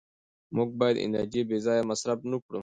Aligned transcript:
موږ 0.55 0.69
باید 0.79 1.01
انرژي 1.05 1.41
بېځایه 1.49 1.83
مصرف 1.89 2.19
نه 2.31 2.37
کړو 2.45 2.59